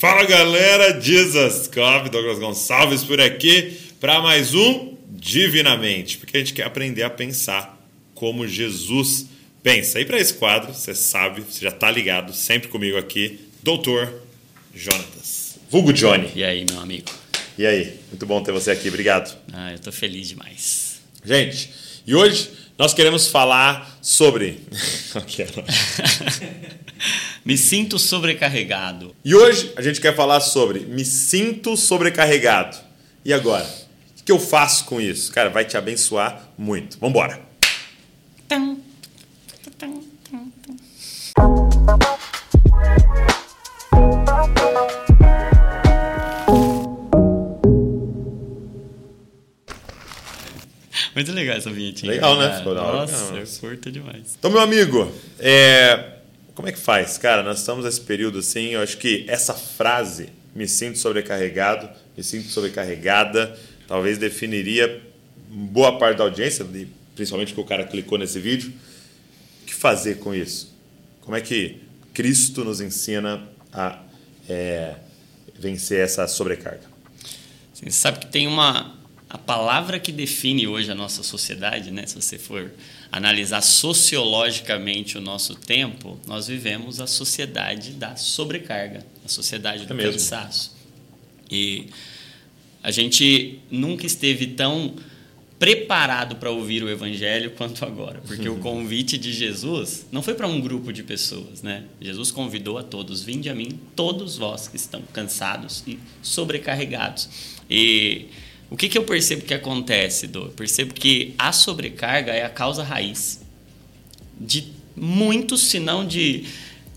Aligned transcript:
Fala 0.00 0.24
galera, 0.24 0.98
Jesus 0.98 1.66
Cop, 1.66 2.08
Douglas 2.08 2.38
Gonçalves 2.38 3.04
por 3.04 3.20
aqui 3.20 3.78
para 4.00 4.18
mais 4.22 4.54
um 4.54 4.96
Divinamente, 5.10 6.16
porque 6.16 6.38
a 6.38 6.40
gente 6.40 6.54
quer 6.54 6.62
aprender 6.62 7.02
a 7.02 7.10
pensar 7.10 7.78
como 8.14 8.48
Jesus 8.48 9.26
pensa. 9.62 10.00
E 10.00 10.06
para 10.06 10.18
esse 10.18 10.32
quadro, 10.32 10.72
você 10.72 10.94
sabe, 10.94 11.42
você 11.42 11.60
já 11.60 11.68
está 11.68 11.90
ligado, 11.90 12.32
sempre 12.32 12.68
comigo 12.68 12.96
aqui, 12.96 13.40
Doutor 13.62 14.22
Jonatas, 14.74 15.58
vulgo 15.68 15.92
Johnny. 15.92 16.30
E 16.34 16.42
aí, 16.44 16.64
meu 16.70 16.80
amigo? 16.80 17.10
E 17.58 17.66
aí, 17.66 18.00
muito 18.08 18.24
bom 18.24 18.42
ter 18.42 18.52
você 18.52 18.70
aqui, 18.70 18.88
obrigado. 18.88 19.36
Ah, 19.52 19.72
eu 19.72 19.78
tô 19.80 19.92
feliz 19.92 20.28
demais. 20.28 21.02
Gente, 21.22 21.68
e 22.06 22.14
hoje 22.14 22.48
nós 22.80 22.94
queremos 22.94 23.26
falar 23.28 23.98
sobre. 24.00 24.58
me 27.44 27.58
sinto 27.58 27.98
sobrecarregado. 27.98 29.14
E 29.22 29.34
hoje 29.34 29.70
a 29.76 29.82
gente 29.82 30.00
quer 30.00 30.16
falar 30.16 30.40
sobre 30.40 30.80
me 30.80 31.04
sinto 31.04 31.76
sobrecarregado. 31.76 32.78
E 33.22 33.34
agora? 33.34 33.68
O 34.18 34.24
que 34.24 34.32
eu 34.32 34.40
faço 34.40 34.86
com 34.86 34.98
isso? 34.98 35.30
Cara, 35.30 35.50
vai 35.50 35.66
te 35.66 35.76
abençoar 35.76 36.42
muito. 36.56 36.96
Vamos 36.98 37.14
embora. 37.14 37.38
Muito 51.20 51.32
legal 51.32 51.56
essa 51.58 51.70
vinhetinha. 51.70 52.12
Legal, 52.12 52.38
né? 52.38 52.56
Ficou 52.56 52.74
Nossa, 52.74 53.34
eu 53.34 53.46
curto 53.60 53.92
demais. 53.92 54.36
Então, 54.38 54.50
meu 54.50 54.60
amigo, 54.60 55.12
é... 55.38 56.14
como 56.54 56.66
é 56.66 56.72
que 56.72 56.78
faz? 56.78 57.18
Cara, 57.18 57.42
nós 57.42 57.58
estamos 57.58 57.84
nesse 57.84 58.00
período 58.00 58.38
assim, 58.38 58.68
eu 58.68 58.80
acho 58.80 58.96
que 58.96 59.26
essa 59.28 59.52
frase, 59.52 60.30
me 60.54 60.66
sinto 60.66 60.98
sobrecarregado, 60.98 61.90
me 62.16 62.24
sinto 62.24 62.48
sobrecarregada, 62.48 63.54
talvez 63.86 64.16
definiria 64.16 65.02
boa 65.46 65.98
parte 65.98 66.16
da 66.16 66.24
audiência, 66.24 66.66
principalmente 67.14 67.52
que 67.52 67.60
o 67.60 67.64
cara 67.64 67.84
clicou 67.84 68.16
nesse 68.16 68.40
vídeo. 68.40 68.72
O 69.62 69.66
que 69.66 69.74
fazer 69.74 70.20
com 70.20 70.34
isso? 70.34 70.74
Como 71.20 71.36
é 71.36 71.42
que 71.42 71.82
Cristo 72.14 72.64
nos 72.64 72.80
ensina 72.80 73.46
a 73.70 73.98
é, 74.48 74.94
vencer 75.58 76.02
essa 76.02 76.26
sobrecarga? 76.26 76.88
Você 77.74 77.90
sabe 77.90 78.20
que 78.20 78.26
tem 78.26 78.46
uma, 78.46 78.98
a 79.30 79.38
palavra 79.38 80.00
que 80.00 80.10
define 80.10 80.66
hoje 80.66 80.90
a 80.90 80.94
nossa 80.94 81.22
sociedade, 81.22 81.92
né? 81.92 82.04
se 82.04 82.16
você 82.16 82.36
for 82.36 82.72
analisar 83.12 83.60
sociologicamente 83.60 85.16
o 85.16 85.20
nosso 85.20 85.54
tempo, 85.54 86.18
nós 86.26 86.48
vivemos 86.48 87.00
a 87.00 87.06
sociedade 87.06 87.92
da 87.92 88.16
sobrecarga, 88.16 89.06
a 89.24 89.28
sociedade 89.28 89.86
do 89.86 89.94
é 90.00 90.02
cansaço. 90.02 90.76
E 91.48 91.86
a 92.82 92.90
gente 92.90 93.60
nunca 93.70 94.04
esteve 94.04 94.48
tão 94.48 94.96
preparado 95.60 96.34
para 96.34 96.50
ouvir 96.50 96.82
o 96.82 96.88
evangelho 96.88 97.52
quanto 97.56 97.84
agora, 97.84 98.20
porque 98.26 98.48
o 98.48 98.56
convite 98.60 99.16
de 99.16 99.32
Jesus 99.32 100.06
não 100.10 100.22
foi 100.22 100.34
para 100.34 100.48
um 100.48 100.60
grupo 100.60 100.92
de 100.92 101.04
pessoas, 101.04 101.62
né? 101.62 101.84
Jesus 102.00 102.32
convidou 102.32 102.78
a 102.78 102.82
todos: 102.82 103.22
"Vinde 103.22 103.48
a 103.48 103.54
mim, 103.54 103.78
todos 103.94 104.36
vós 104.36 104.66
que 104.66 104.76
estão 104.76 105.02
cansados 105.12 105.84
e 105.86 106.00
sobrecarregados". 106.20 107.28
E 107.70 108.26
o 108.70 108.76
que, 108.76 108.88
que 108.88 108.96
eu 108.96 109.02
percebo 109.02 109.42
que 109.42 109.52
acontece, 109.52 110.28
Dô? 110.28 110.44
Eu 110.44 110.50
percebo 110.50 110.94
que 110.94 111.34
a 111.36 111.52
sobrecarga 111.52 112.32
é 112.32 112.44
a 112.44 112.48
causa 112.48 112.84
raiz 112.84 113.40
de 114.40 114.68
muitos, 114.96 115.62
se 115.62 115.80
não 115.80 116.06
de 116.06 116.44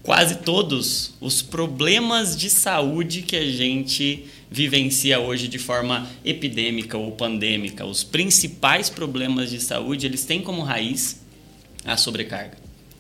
quase 0.03 0.38
todos, 0.38 1.15
os 1.19 1.41
problemas 1.41 2.38
de 2.38 2.49
saúde 2.49 3.23
que 3.23 3.35
a 3.35 3.45
gente 3.45 4.25
vivencia 4.52 5.19
hoje 5.19 5.47
de 5.47 5.57
forma 5.57 6.07
epidêmica 6.23 6.95
ou 6.97 7.11
pandêmica. 7.11 7.85
Os 7.85 8.03
principais 8.03 8.89
problemas 8.89 9.49
de 9.49 9.59
saúde, 9.59 10.05
eles 10.05 10.25
têm 10.25 10.41
como 10.41 10.61
raiz 10.61 11.21
a 11.83 11.98
sobrecarga. 11.98 12.58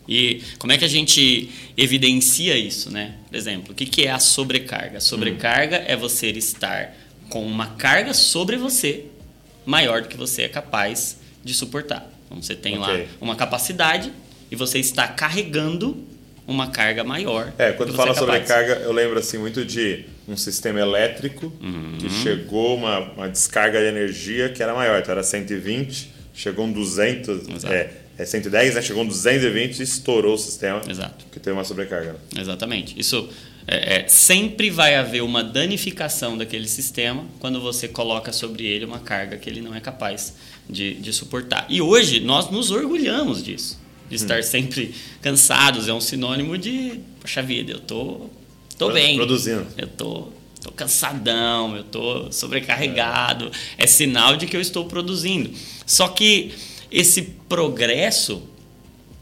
E 0.07 0.41
como 0.57 0.73
é 0.73 0.77
que 0.77 0.83
a 0.83 0.89
gente 0.89 1.49
evidencia 1.77 2.57
isso, 2.57 2.89
né? 2.89 3.15
Por 3.29 3.37
exemplo, 3.37 3.71
o 3.71 3.75
que 3.75 4.03
é 4.05 4.11
a 4.11 4.19
sobrecarga? 4.19 4.97
A 4.97 5.01
sobrecarga 5.01 5.79
hum. 5.79 5.85
é 5.87 5.95
você 5.95 6.31
estar 6.31 6.93
com 7.29 7.45
uma 7.45 7.67
carga 7.67 8.13
sobre 8.13 8.57
você 8.57 9.05
maior 9.65 10.01
do 10.01 10.07
que 10.07 10.17
você 10.17 10.43
é 10.43 10.47
capaz 10.47 11.17
de 11.43 11.53
suportar. 11.53 12.09
Então 12.25 12.41
você 12.41 12.55
tem 12.55 12.77
okay. 12.77 13.03
lá 13.03 13.05
uma 13.21 13.35
capacidade 13.35 14.11
e 14.51 14.55
você 14.55 14.79
está 14.79 15.07
carregando 15.07 15.97
uma 16.47 16.67
carga 16.67 17.03
maior. 17.03 17.53
É, 17.57 17.71
quando 17.71 17.93
fala 17.93 18.11
é 18.11 18.13
sobre 18.13 18.39
carga, 18.41 18.73
eu 18.75 18.91
lembro 18.91 19.17
assim 19.17 19.37
muito 19.37 19.63
de 19.63 20.05
um 20.27 20.35
sistema 20.35 20.79
elétrico 20.79 21.51
uhum. 21.61 21.97
que 21.99 22.09
chegou 22.09 22.75
uma, 22.77 22.99
uma 22.99 23.29
descarga 23.29 23.79
de 23.79 23.85
energia 23.85 24.49
que 24.49 24.61
era 24.61 24.73
maior, 24.73 24.99
então 24.99 25.11
era 25.11 25.23
120, 25.23 26.11
chegou 26.33 26.65
um 26.65 26.71
200, 26.71 27.47
Exato. 27.47 27.73
é, 27.73 27.91
é 28.17 28.25
110, 28.25 28.75
né? 28.75 28.81
chegou 28.81 29.03
um 29.03 29.07
220 29.07 29.79
e 29.79 29.83
estourou 29.83 30.35
o 30.35 30.37
sistema. 30.37 30.81
Exato. 30.87 31.25
Que 31.31 31.39
teve 31.39 31.55
uma 31.55 31.63
sobrecarga. 31.63 32.13
Né? 32.13 32.41
Exatamente. 32.41 32.99
Isso 32.99 33.29
é, 33.67 34.01
é, 34.01 34.07
sempre 34.07 34.69
vai 34.69 34.95
haver 34.95 35.23
uma 35.23 35.43
danificação 35.43 36.37
daquele 36.37 36.67
sistema 36.67 37.25
quando 37.39 37.61
você 37.61 37.87
coloca 37.87 38.33
sobre 38.33 38.65
ele 38.65 38.85
uma 38.85 38.99
carga 38.99 39.37
que 39.37 39.49
ele 39.49 39.61
não 39.61 39.73
é 39.73 39.79
capaz 39.79 40.35
de, 40.69 40.95
de 40.95 41.13
suportar. 41.13 41.65
E 41.69 41.81
hoje 41.81 42.19
nós 42.19 42.49
nos 42.49 42.71
orgulhamos 42.71 43.41
disso, 43.43 43.79
de 44.09 44.15
estar 44.15 44.39
hum. 44.39 44.43
sempre 44.43 44.93
cansados. 45.21 45.87
É 45.87 45.93
um 45.93 46.01
sinônimo 46.01 46.57
de, 46.57 46.99
poxa 47.21 47.41
vida, 47.41 47.71
eu 47.71 47.79
tô, 47.79 48.29
tô 48.77 48.91
bem. 48.91 49.15
Produzindo. 49.15 49.65
Eu 49.77 49.87
tô, 49.87 50.27
tô 50.61 50.71
cansadão, 50.71 51.75
eu 51.75 51.83
tô 51.83 52.31
sobrecarregado. 52.31 53.49
É. 53.77 53.85
é 53.85 53.87
sinal 53.87 54.35
de 54.35 54.45
que 54.45 54.57
eu 54.57 54.61
estou 54.61 54.85
produzindo. 54.85 55.51
Só 55.85 56.09
que 56.09 56.51
esse 56.91 57.21
progresso 57.47 58.43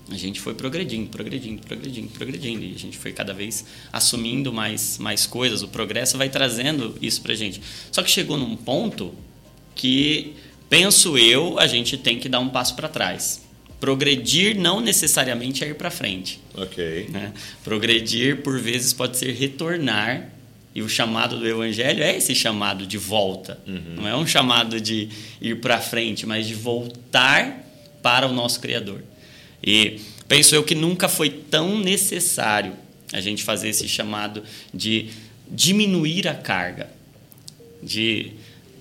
a 0.10 0.18
gente 0.18 0.40
foi 0.40 0.54
progredindo, 0.54 1.10
progredindo, 1.10 1.62
progredindo, 1.62 2.10
progredindo. 2.10 2.64
E 2.66 2.74
a 2.76 2.78
gente 2.78 2.98
foi 2.98 3.14
cada 3.14 3.34
vez 3.34 3.66
assumindo 3.92 4.52
mais, 4.52 4.98
mais 4.98 5.26
coisas. 5.26 5.62
O 5.62 5.68
progresso 5.68 6.18
vai 6.18 6.30
trazendo 6.30 6.98
isso 7.02 7.22
para 7.22 7.34
a 7.34 7.36
gente. 7.36 7.62
Só 7.92 8.02
que 8.02 8.10
chegou 8.10 8.38
num 8.38 8.56
ponto 8.56 9.14
que, 9.76 10.34
penso 10.70 11.18
eu, 11.18 11.60
a 11.60 11.68
gente 11.68 11.98
tem 11.98 12.20
que 12.20 12.28
dar 12.28 12.40
um 12.40 12.50
passo 12.50 12.76
para 12.76 12.90
trás. 12.90 13.42
Progredir 13.80 14.56
não 14.60 14.80
necessariamente 14.80 15.64
é 15.64 15.70
ir 15.70 15.76
para 15.76 15.90
frente. 15.90 16.40
Ok. 16.54 17.08
Né? 17.10 17.34
Progredir, 17.64 18.42
por 18.42 18.60
vezes, 18.60 18.94
pode 18.94 19.18
ser 19.18 19.34
retornar. 19.34 20.30
E 20.74 20.82
o 20.82 20.88
chamado 20.88 21.38
do 21.38 21.46
Evangelho 21.46 22.02
é 22.02 22.16
esse 22.16 22.34
chamado 22.34 22.88
de 22.88 22.98
volta. 22.98 23.60
Uhum. 23.68 23.96
Não 23.98 24.08
é 24.08 24.16
um 24.16 24.26
chamado 24.26 24.80
de 24.80 25.10
ir 25.42 25.60
para 25.60 25.82
frente, 25.82 26.26
mas 26.26 26.48
de 26.48 26.54
voltar 26.54 27.66
para 28.02 28.26
o 28.26 28.34
nosso 28.34 28.60
Criador. 28.62 29.04
E 29.64 30.00
penso 30.28 30.56
eu 30.56 30.64
que 30.64 30.76
nunca 30.76 31.08
foi 31.08 31.30
tão 31.30 31.78
necessário 31.78 32.74
a 33.14 33.20
gente 33.20 33.44
fazer 33.44 33.70
esse 33.70 33.88
chamado 33.88 34.44
de 34.74 35.10
diminuir 35.50 36.28
a 36.28 36.34
carga, 36.34 36.90
de 37.84 38.32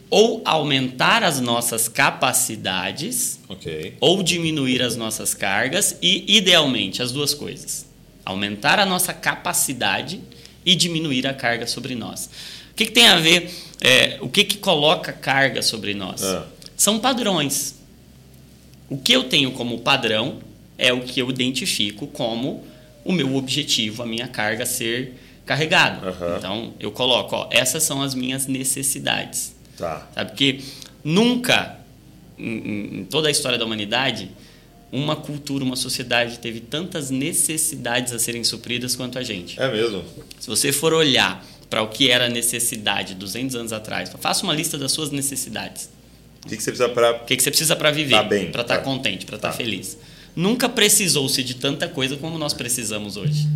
ou 0.08 0.42
aumentar 0.44 1.22
as 1.22 1.40
nossas 1.40 1.88
capacidades, 1.88 3.38
okay. 3.48 3.94
ou 4.00 4.22
diminuir 4.22 4.82
as 4.82 4.96
nossas 4.96 5.34
cargas, 5.34 5.96
e 6.02 6.36
idealmente 6.36 7.00
as 7.00 7.12
duas 7.12 7.32
coisas. 7.32 7.86
Aumentar 8.24 8.80
a 8.80 8.86
nossa 8.86 9.14
capacidade 9.14 10.20
e 10.66 10.74
diminuir 10.74 11.26
a 11.26 11.34
carga 11.34 11.66
sobre 11.66 11.94
nós. 11.94 12.28
O 12.72 12.74
que, 12.74 12.86
que 12.86 12.92
tem 12.92 13.06
a 13.06 13.18
ver? 13.18 13.50
É, 13.80 14.18
o 14.20 14.28
que, 14.28 14.44
que 14.44 14.58
coloca 14.58 15.12
carga 15.12 15.62
sobre 15.62 15.94
nós? 15.94 16.22
Ah. 16.24 16.46
São 16.76 16.98
padrões. 16.98 17.76
O 18.88 18.98
que 18.98 19.12
eu 19.12 19.24
tenho 19.24 19.52
como 19.52 19.78
padrão 19.78 20.40
é 20.80 20.92
o 20.92 21.02
que 21.02 21.20
eu 21.20 21.28
identifico 21.28 22.06
como 22.06 22.64
o 23.04 23.12
meu 23.12 23.36
objetivo, 23.36 24.02
a 24.02 24.06
minha 24.06 24.26
carga 24.26 24.64
ser 24.64 25.14
carregada. 25.44 26.08
Uhum. 26.08 26.36
Então, 26.36 26.74
eu 26.80 26.90
coloco, 26.90 27.36
ó, 27.36 27.48
essas 27.50 27.82
são 27.82 28.02
as 28.02 28.14
minhas 28.14 28.46
necessidades. 28.46 29.54
Tá. 29.76 30.08
Sabe? 30.14 30.30
Porque 30.30 30.60
nunca, 31.04 31.78
em, 32.38 33.00
em 33.00 33.04
toda 33.04 33.28
a 33.28 33.30
história 33.30 33.58
da 33.58 33.64
humanidade, 33.64 34.30
uma 34.90 35.14
cultura, 35.16 35.62
uma 35.62 35.76
sociedade 35.76 36.38
teve 36.38 36.60
tantas 36.60 37.10
necessidades 37.10 38.12
a 38.12 38.18
serem 38.18 38.42
supridas 38.42 38.96
quanto 38.96 39.18
a 39.18 39.22
gente. 39.22 39.60
É 39.60 39.70
mesmo? 39.70 40.02
Se 40.38 40.48
você 40.48 40.72
for 40.72 40.92
olhar 40.94 41.44
para 41.68 41.82
o 41.82 41.88
que 41.88 42.10
era 42.10 42.28
necessidade 42.28 43.14
200 43.14 43.54
anos 43.54 43.72
atrás, 43.72 44.10
faça 44.18 44.44
uma 44.44 44.54
lista 44.54 44.78
das 44.78 44.92
suas 44.92 45.10
necessidades. 45.10 45.90
O 46.44 46.48
que, 46.48 46.56
que 46.56 46.62
você 46.62 46.70
precisa 46.70 46.88
para... 46.88 47.12
O 47.12 47.24
que, 47.26 47.36
que 47.36 47.42
você 47.42 47.50
precisa 47.50 47.76
para 47.76 47.90
viver? 47.90 48.16
Tá 48.16 48.22
bem. 48.22 48.50
Para 48.50 48.62
estar 48.62 48.78
tá. 48.78 48.82
contente, 48.82 49.26
para 49.26 49.36
estar 49.36 49.48
tá. 49.48 49.52
tá. 49.52 49.62
feliz 49.62 49.98
nunca 50.34 50.68
precisou-se 50.68 51.42
de 51.42 51.54
tanta 51.54 51.88
coisa 51.88 52.16
como 52.16 52.38
nós 52.38 52.52
precisamos 52.52 53.16
hoje. 53.16 53.48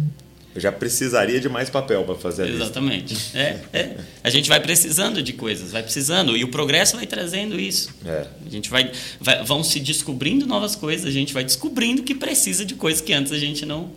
Eu 0.54 0.60
já 0.60 0.70
precisaria 0.70 1.40
de 1.40 1.48
mais 1.48 1.68
papel 1.68 2.04
para 2.04 2.14
fazer 2.14 2.46
isso. 2.46 2.62
Exatamente. 2.62 3.16
É, 3.34 3.58
é. 3.72 3.96
A 4.22 4.30
gente 4.30 4.48
vai 4.48 4.60
precisando 4.60 5.20
de 5.20 5.32
coisas, 5.32 5.72
vai 5.72 5.82
precisando. 5.82 6.36
E 6.36 6.44
o 6.44 6.48
progresso 6.48 6.94
vai 6.94 7.06
trazendo 7.06 7.58
isso. 7.58 7.90
É. 8.06 8.26
A 8.46 8.50
gente 8.50 8.70
vai, 8.70 8.92
vai. 9.20 9.42
Vão 9.42 9.64
se 9.64 9.80
descobrindo 9.80 10.46
novas 10.46 10.76
coisas, 10.76 11.06
a 11.06 11.10
gente 11.10 11.34
vai 11.34 11.42
descobrindo 11.42 12.04
que 12.04 12.14
precisa 12.14 12.64
de 12.64 12.76
coisas 12.76 13.00
que 13.00 13.12
antes 13.12 13.32
a 13.32 13.38
gente 13.38 13.66
não, 13.66 13.90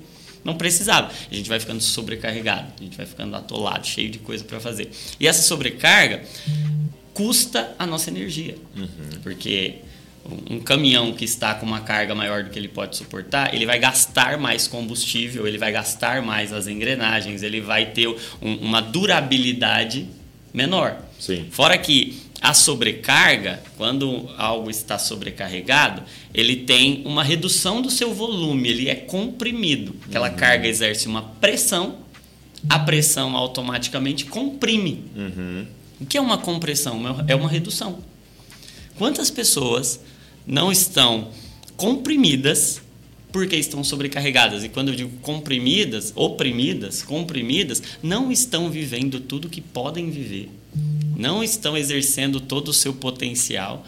não 0.44 0.56
precisava. 0.56 1.12
A 1.30 1.36
gente 1.36 1.48
vai 1.48 1.60
ficando 1.60 1.80
sobrecarregado, 1.80 2.74
a 2.80 2.84
gente 2.84 2.98
vai 2.98 3.06
ficando 3.06 3.36
atolado, 3.36 3.86
cheio 3.86 4.10
de 4.10 4.18
coisa 4.18 4.44
para 4.44 4.60
fazer. 4.60 4.90
E 5.20 5.28
essa 5.28 5.44
sobrecarga 5.44 6.24
custa 7.14 7.76
a 7.78 7.86
nossa 7.86 8.10
energia. 8.10 8.56
Uhum. 8.76 8.88
Porque 9.22 9.76
um 10.50 10.60
caminhão 10.60 11.14
que 11.14 11.26
está 11.26 11.54
com 11.54 11.66
uma 11.66 11.82
carga 11.82 12.14
maior 12.14 12.44
do 12.44 12.50
que 12.50 12.58
ele 12.58 12.68
pode 12.68 12.96
suportar, 12.98 13.54
ele 13.54 13.66
vai 13.66 13.80
gastar 13.80 14.38
mais 14.38 14.68
combustível, 14.68 15.48
ele 15.48 15.58
vai 15.58 15.72
gastar 15.72 16.22
mais 16.22 16.54
as 16.54 16.68
engrenagens, 16.68 17.44
ele 17.44 17.62
vai 17.62 17.88
ter 17.88 18.08
um, 18.08 18.56
uma 18.56 18.82
durabilidade 18.82 20.08
menor. 20.54 20.98
Sim. 21.20 21.48
Fora 21.52 21.78
que 21.78 22.22
a 22.40 22.54
sobrecarga, 22.54 23.62
quando 23.78 24.30
algo 24.38 24.70
está 24.70 25.00
sobrecarregado, 25.00 26.04
ele 26.34 26.58
tem 26.58 27.02
uma 27.06 27.24
redução 27.24 27.82
do 27.82 27.90
seu 27.90 28.14
volume, 28.14 28.70
ele 28.70 28.90
é 28.90 28.96
comprimido. 28.96 29.96
Aquela 30.08 30.30
uhum. 30.30 30.36
carga 30.36 30.68
exerce 30.68 31.08
uma 31.08 31.24
pressão, 31.24 31.98
a 32.70 32.78
pressão 32.80 33.36
automaticamente 33.36 34.26
comprime. 34.26 35.04
Uhum. 35.16 35.66
O 36.00 36.06
que 36.06 36.18
é 36.18 36.22
uma 36.22 36.38
compressão? 36.38 37.02
É 37.28 37.36
uma 37.36 37.50
redução. 37.50 38.00
Quantas 38.98 39.30
pessoas 39.32 40.00
não 40.48 40.72
estão 40.72 41.30
comprimidas 41.76 42.82
porque 43.32 43.56
estão 43.56 43.84
sobrecarregadas. 43.84 44.64
E 44.64 44.70
quando 44.70 44.90
eu 44.90 44.96
digo 44.96 45.12
comprimidas, 45.22 46.14
oprimidas, 46.16 47.04
comprimidas, 47.04 47.84
não 48.02 48.32
estão 48.32 48.72
vivendo 48.72 49.20
tudo 49.20 49.50
que 49.50 49.62
podem 49.62 50.10
viver. 50.10 50.50
Não 51.16 51.44
estão 51.44 51.78
exercendo 51.78 52.40
todo 52.40 52.70
o 52.70 52.74
seu 52.74 52.94
potencial 52.94 53.86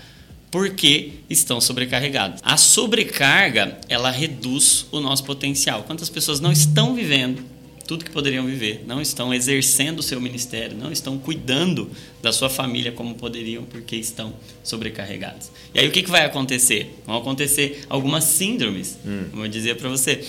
porque 0.52 1.14
estão 1.30 1.62
sobrecarregados. 1.62 2.42
A 2.44 2.58
sobrecarga, 2.58 3.80
ela 3.88 4.10
reduz 4.10 4.88
o 4.92 5.00
nosso 5.00 5.24
potencial. 5.24 5.84
Quantas 5.84 6.10
pessoas 6.10 6.40
não 6.40 6.52
estão 6.52 6.96
vivendo 6.96 7.44
tudo 7.90 8.06
que 8.06 8.12
poderiam 8.12 8.46
viver, 8.46 8.84
não 8.86 9.02
estão 9.02 9.34
exercendo 9.34 9.98
o 9.98 10.04
seu 10.04 10.22
ministério, 10.22 10.78
não 10.78 10.92
estão 10.92 11.18
cuidando 11.18 11.90
da 12.22 12.32
sua 12.32 12.48
família 12.48 12.92
como 12.92 13.16
poderiam 13.16 13.64
porque 13.64 13.96
estão 13.96 14.32
sobrecarregados. 14.64 15.50
E 15.74 15.80
aí 15.80 15.88
o 15.88 15.92
que, 15.92 16.04
que 16.04 16.12
vai 16.12 16.24
acontecer? 16.24 16.96
Vão 17.04 17.18
acontecer 17.18 17.84
algumas 17.90 18.26
síndromes, 18.26 18.96
hum. 19.04 19.30
como 19.32 19.44
eu 19.44 19.50
dizia 19.50 19.74
para 19.74 19.90
você. 19.90 20.24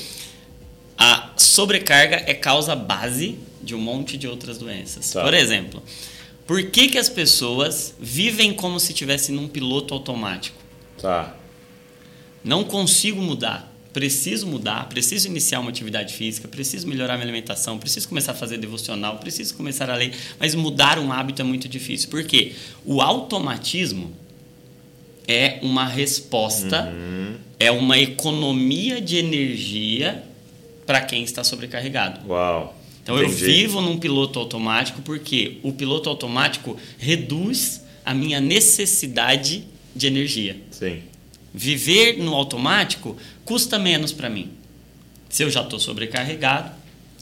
A 0.96 1.34
sobrecarga 1.36 2.24
é 2.26 2.32
causa 2.32 2.74
base 2.74 3.38
de 3.62 3.74
um 3.74 3.78
monte 3.78 4.16
de 4.16 4.26
outras 4.26 4.56
doenças. 4.56 5.12
Tá. 5.12 5.22
Por 5.22 5.34
exemplo, 5.34 5.82
por 6.46 6.62
que, 6.62 6.88
que 6.88 6.96
as 6.96 7.10
pessoas 7.10 7.94
vivem 8.00 8.54
como 8.54 8.80
se 8.80 8.92
estivessem 8.92 9.34
num 9.34 9.46
piloto 9.46 9.92
automático? 9.92 10.56
Tá. 10.98 11.36
Não 12.42 12.64
consigo 12.64 13.20
mudar 13.20 13.69
preciso 13.92 14.46
mudar, 14.46 14.88
preciso 14.88 15.28
iniciar 15.28 15.60
uma 15.60 15.70
atividade 15.70 16.14
física, 16.14 16.46
preciso 16.46 16.87
melhorar 16.87 17.14
minha 17.14 17.25
alimentação, 17.25 17.78
preciso 17.78 18.08
começar 18.08 18.32
a 18.32 18.34
fazer 18.34 18.58
devocional, 18.58 19.19
preciso 19.19 19.54
começar 19.54 19.90
a 19.90 19.96
ler, 19.96 20.12
mas 20.38 20.54
mudar 20.54 20.98
um 20.98 21.12
hábito 21.12 21.42
é 21.42 21.44
muito 21.44 21.69
difícil. 21.69 22.08
Por 22.08 22.22
quê? 22.25 22.52
O 22.84 23.00
automatismo 23.00 24.14
é 25.26 25.58
uma 25.62 25.87
resposta, 25.87 26.92
uhum. 26.92 27.37
é 27.58 27.70
uma 27.70 27.98
economia 27.98 29.00
de 29.00 29.16
energia 29.16 30.25
para 30.86 31.00
quem 31.00 31.22
está 31.22 31.44
sobrecarregado. 31.44 32.28
Uau. 32.28 32.76
Então 33.02 33.16
Entendi. 33.16 33.32
eu 33.32 33.46
vivo 33.46 33.81
num 33.81 33.98
piloto 33.98 34.38
automático 34.38 35.02
porque 35.02 35.58
o 35.62 35.72
piloto 35.72 36.08
automático 36.08 36.76
reduz 36.98 37.82
a 38.04 38.14
minha 38.14 38.40
necessidade 38.40 39.64
de 39.94 40.06
energia. 40.06 40.56
Sim. 40.70 41.02
Viver 41.52 42.19
no 42.19 42.35
automático 42.35 43.17
custa 43.44 43.79
menos 43.79 44.12
para 44.12 44.31
mim. 44.31 44.50
Se 45.29 45.43
eu 45.43 45.50
já 45.50 45.62
estou 45.62 45.79
sobrecarregado, 45.79 46.73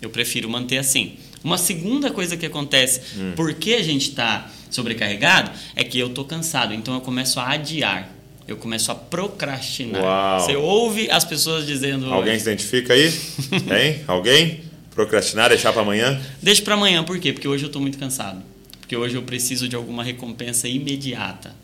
eu 0.00 0.10
prefiro 0.10 0.48
manter 0.48 0.78
assim. 0.78 1.16
Uma 1.42 1.58
segunda 1.58 2.10
coisa 2.10 2.36
que 2.36 2.46
acontece, 2.46 3.00
hum. 3.18 3.32
porque 3.36 3.74
a 3.74 3.82
gente 3.82 4.08
está 4.10 4.50
sobrecarregado, 4.70 5.50
é 5.74 5.84
que 5.84 5.98
eu 5.98 6.08
estou 6.08 6.24
cansado, 6.24 6.74
então 6.74 6.94
eu 6.94 7.00
começo 7.00 7.40
a 7.40 7.50
adiar. 7.50 8.10
Eu 8.46 8.56
começo 8.56 8.90
a 8.90 8.94
procrastinar. 8.94 10.02
Uau. 10.02 10.40
Você 10.40 10.56
ouve 10.56 11.10
as 11.10 11.22
pessoas 11.22 11.66
dizendo. 11.66 12.10
Alguém 12.10 12.38
se 12.38 12.48
identifica 12.48 12.94
aí? 12.94 13.12
Hein? 13.52 14.04
Alguém? 14.06 14.62
Procrastinar, 14.90 15.50
deixar 15.50 15.70
para 15.70 15.82
amanhã? 15.82 16.18
Deixa 16.42 16.62
para 16.62 16.72
amanhã, 16.72 17.04
por 17.04 17.18
quê? 17.20 17.32
Porque 17.32 17.46
hoje 17.46 17.64
eu 17.64 17.66
estou 17.66 17.80
muito 17.80 17.98
cansado. 17.98 18.42
Porque 18.80 18.96
hoje 18.96 19.16
eu 19.16 19.22
preciso 19.22 19.68
de 19.68 19.76
alguma 19.76 20.02
recompensa 20.02 20.66
imediata. 20.66 21.54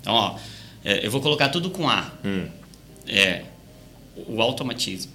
Então, 0.00 0.12
ó, 0.12 0.36
é, 0.84 1.04
eu 1.04 1.10
vou 1.10 1.20
colocar 1.20 1.48
tudo 1.48 1.70
com 1.70 1.88
A. 1.88 2.12
Hum. 2.24 2.46
É, 3.06 3.44
o 4.26 4.40
automatismo. 4.42 5.12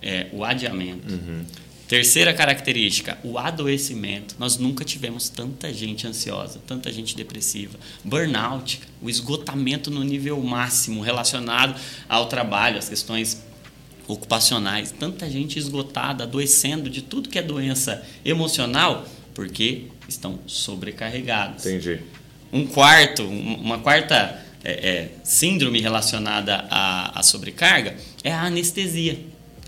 É, 0.00 0.26
o 0.32 0.44
adiamento. 0.44 1.12
Uhum. 1.12 1.44
Terceira 1.92 2.32
característica, 2.32 3.18
o 3.22 3.38
adoecimento. 3.38 4.34
Nós 4.38 4.56
nunca 4.56 4.84
tivemos 4.84 5.28
tanta 5.28 5.72
gente 5.72 6.06
ansiosa, 6.06 6.58
tanta 6.66 6.90
gente 6.90 7.14
depressiva. 7.14 7.78
Burnout, 8.02 8.80
o 9.02 9.10
esgotamento 9.10 9.90
no 9.90 10.02
nível 10.02 10.40
máximo 10.40 11.02
relacionado 11.02 11.78
ao 12.08 12.26
trabalho, 12.26 12.78
às 12.78 12.88
questões 12.88 13.42
ocupacionais. 14.08 14.90
Tanta 14.90 15.28
gente 15.28 15.58
esgotada, 15.58 16.24
adoecendo 16.24 16.88
de 16.88 17.02
tudo 17.02 17.28
que 17.28 17.38
é 17.38 17.42
doença 17.42 18.02
emocional, 18.24 19.06
porque 19.34 19.88
estão 20.08 20.38
sobrecarregados. 20.46 21.66
Entendi. 21.66 22.00
Um 22.52 22.66
quarto, 22.66 23.22
uma 23.24 23.78
quarta 23.78 24.42
é, 24.64 24.70
é, 24.72 25.10
síndrome 25.24 25.80
relacionada 25.80 26.66
à, 26.70 27.18
à, 27.18 27.22
sobrecarga 27.22 27.96
é 28.22 28.32
a 28.32 28.42
anestesia, 28.42 29.18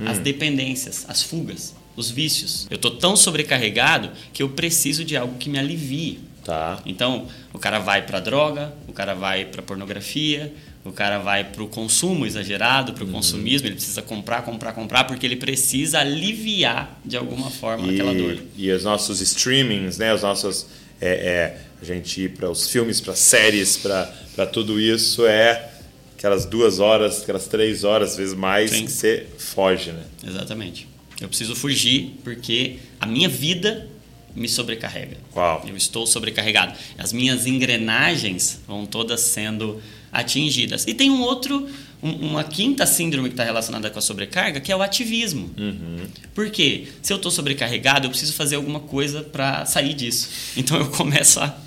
hum. 0.00 0.06
as 0.06 0.18
dependências, 0.18 1.04
as 1.08 1.22
fugas, 1.22 1.74
os 1.96 2.10
vícios. 2.10 2.66
Eu 2.70 2.76
estou 2.76 2.92
tão 2.92 3.16
sobrecarregado 3.16 4.10
que 4.32 4.42
eu 4.42 4.50
preciso 4.50 5.04
de 5.04 5.16
algo 5.16 5.36
que 5.38 5.50
me 5.50 5.58
alivie. 5.58 6.20
Tá. 6.44 6.78
Então, 6.84 7.26
o 7.54 7.58
cara 7.58 7.78
vai 7.78 8.02
para 8.02 8.20
droga, 8.20 8.74
o 8.86 8.92
cara 8.92 9.14
vai 9.14 9.46
para 9.46 9.62
pornografia, 9.62 10.52
o 10.84 10.92
cara 10.92 11.18
vai 11.18 11.42
para 11.42 11.62
o 11.62 11.68
consumo 11.68 12.26
exagerado, 12.26 12.92
para 12.92 13.02
o 13.02 13.06
uhum. 13.06 13.14
consumismo, 13.14 13.66
ele 13.66 13.76
precisa 13.76 14.02
comprar, 14.02 14.42
comprar, 14.42 14.74
comprar, 14.74 15.04
porque 15.04 15.24
ele 15.24 15.36
precisa 15.36 16.00
aliviar 16.00 17.00
de 17.02 17.16
alguma 17.16 17.50
forma 17.50 17.86
e, 17.86 17.94
aquela 17.94 18.14
dor. 18.14 18.38
E 18.56 18.70
os 18.70 18.84
nossos 18.84 19.22
streamings, 19.22 19.96
né, 19.96 20.12
os 20.12 20.20
nossos 20.20 20.66
é, 21.00 21.08
é, 21.08 21.60
a 21.80 21.84
gente 21.84 22.22
ir 22.22 22.30
para 22.30 22.50
os 22.50 22.68
filmes, 22.68 23.00
para 23.00 23.14
séries, 23.14 23.76
para 23.76 24.46
tudo 24.46 24.80
isso 24.80 25.26
é 25.26 25.70
aquelas 26.16 26.46
duas 26.46 26.80
horas, 26.80 27.22
aquelas 27.22 27.46
três 27.46 27.84
horas, 27.84 28.12
às 28.12 28.16
vezes 28.16 28.34
mais, 28.34 28.70
Sim. 28.70 28.86
que 28.86 28.92
você 28.92 29.26
foge, 29.36 29.92
né? 29.92 30.02
Exatamente. 30.26 30.88
Eu 31.20 31.28
preciso 31.28 31.54
fugir 31.54 32.14
porque 32.24 32.78
a 32.98 33.06
minha 33.06 33.28
vida 33.28 33.88
me 34.34 34.48
sobrecarrega. 34.48 35.18
Uau. 35.36 35.62
Eu 35.68 35.76
estou 35.76 36.06
sobrecarregado. 36.06 36.72
As 36.98 37.12
minhas 37.12 37.46
engrenagens 37.46 38.60
vão 38.66 38.86
todas 38.86 39.20
sendo 39.20 39.80
atingidas. 40.10 40.86
E 40.86 40.94
tem 40.94 41.10
um 41.10 41.20
outro, 41.20 41.68
uma 42.04 42.44
quinta 42.44 42.84
síndrome 42.84 43.30
que 43.30 43.32
está 43.32 43.44
relacionada 43.44 43.88
com 43.88 43.98
a 43.98 44.02
sobrecarga, 44.02 44.60
que 44.60 44.70
é 44.70 44.76
o 44.76 44.82
ativismo. 44.82 45.50
Uhum. 45.56 46.06
Por 46.34 46.50
quê? 46.50 46.88
Se 47.00 47.12
eu 47.12 47.16
estou 47.16 47.30
sobrecarregado, 47.30 48.06
eu 48.06 48.10
preciso 48.10 48.34
fazer 48.34 48.56
alguma 48.56 48.80
coisa 48.80 49.22
para 49.22 49.64
sair 49.64 49.94
disso. 49.94 50.28
Então 50.54 50.76
eu 50.78 50.90
começo 50.90 51.40
a 51.40 51.58